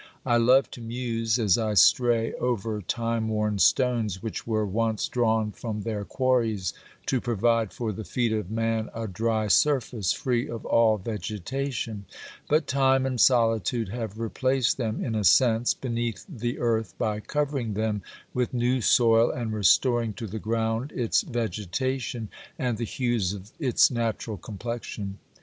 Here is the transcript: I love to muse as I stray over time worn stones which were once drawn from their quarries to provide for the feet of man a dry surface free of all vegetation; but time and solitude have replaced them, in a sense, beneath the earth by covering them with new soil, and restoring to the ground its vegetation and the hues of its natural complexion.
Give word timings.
I 0.25 0.37
love 0.37 0.71
to 0.71 0.81
muse 0.81 1.37
as 1.37 1.59
I 1.59 1.75
stray 1.75 2.33
over 2.33 2.81
time 2.81 3.29
worn 3.29 3.59
stones 3.59 4.23
which 4.23 4.47
were 4.47 4.65
once 4.65 5.07
drawn 5.07 5.51
from 5.51 5.83
their 5.83 6.03
quarries 6.03 6.73
to 7.05 7.21
provide 7.21 7.71
for 7.71 7.91
the 7.93 8.03
feet 8.03 8.33
of 8.33 8.49
man 8.49 8.89
a 8.95 9.07
dry 9.07 9.47
surface 9.47 10.11
free 10.11 10.49
of 10.49 10.65
all 10.65 10.97
vegetation; 10.97 12.05
but 12.49 12.65
time 12.65 13.05
and 13.05 13.21
solitude 13.21 13.89
have 13.89 14.17
replaced 14.17 14.77
them, 14.77 15.05
in 15.05 15.13
a 15.13 15.23
sense, 15.23 15.75
beneath 15.75 16.25
the 16.27 16.57
earth 16.57 16.95
by 16.97 17.19
covering 17.19 17.75
them 17.75 18.01
with 18.33 18.55
new 18.55 18.81
soil, 18.81 19.29
and 19.29 19.53
restoring 19.53 20.13
to 20.13 20.25
the 20.25 20.39
ground 20.39 20.91
its 20.93 21.21
vegetation 21.21 22.29
and 22.57 22.79
the 22.79 22.85
hues 22.85 23.33
of 23.33 23.51
its 23.59 23.91
natural 23.91 24.37
complexion. 24.37 25.19